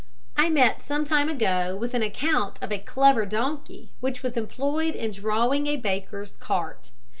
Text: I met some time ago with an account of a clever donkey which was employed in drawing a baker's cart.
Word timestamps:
I 0.35 0.49
met 0.49 0.81
some 0.81 1.05
time 1.05 1.29
ago 1.29 1.77
with 1.79 1.93
an 1.93 2.01
account 2.01 2.57
of 2.63 2.71
a 2.71 2.79
clever 2.79 3.23
donkey 3.23 3.91
which 3.99 4.23
was 4.23 4.35
employed 4.35 4.95
in 4.95 5.11
drawing 5.11 5.67
a 5.67 5.77
baker's 5.77 6.37
cart. 6.37 6.89